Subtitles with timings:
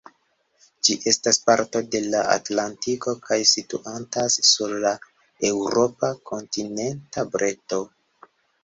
[0.87, 4.97] Ĝi estas parto de la Atlantiko kaj situantas sur la
[5.53, 7.85] eŭropa kontinenta breto.